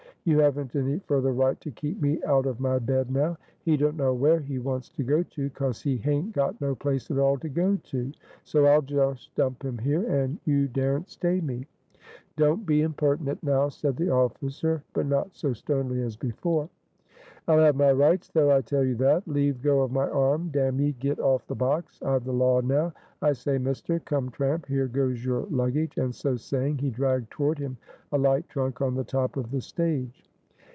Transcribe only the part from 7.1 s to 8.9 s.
all to go to; so I'll